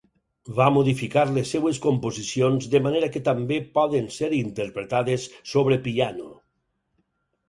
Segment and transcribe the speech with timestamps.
[0.59, 6.31] Va modificar les seves composicions de manera que també poden ser interpretades sobre piano.